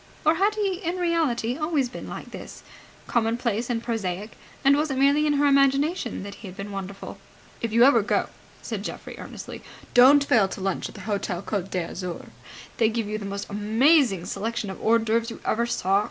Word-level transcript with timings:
Or 0.25 0.33
had 0.37 0.55
he 0.55 0.77
in 0.83 0.97
reality 0.97 1.55
always 1.59 1.87
been 1.87 2.07
like 2.07 2.31
this, 2.31 2.63
commonplace 3.05 3.69
and 3.69 3.83
prosaic, 3.83 4.31
and 4.65 4.75
was 4.75 4.89
it 4.89 4.97
merely 4.97 5.27
in 5.27 5.33
her 5.33 5.45
imagination 5.45 6.23
that 6.23 6.33
he 6.41 6.47
had 6.47 6.57
been 6.57 6.71
wonderful? 6.71 7.19
"If 7.61 7.71
you 7.71 7.83
ever 7.83 8.01
go," 8.01 8.29
said 8.63 8.83
Geoffrey, 8.83 9.13
earnestly, 9.19 9.61
"don't 9.93 10.23
fail 10.23 10.47
to 10.47 10.59
lunch 10.59 10.89
at 10.89 10.95
the 10.95 11.01
Hotel 11.01 11.43
Côte 11.43 11.69
d'Azur. 11.69 12.29
They 12.77 12.89
give 12.89 13.05
you 13.07 13.19
the 13.19 13.25
most 13.25 13.47
amazing 13.47 14.25
selection 14.25 14.71
of 14.71 14.81
hors 14.81 14.97
d'oeuvres 15.03 15.29
you 15.29 15.39
ever 15.45 15.67
saw. 15.67 15.99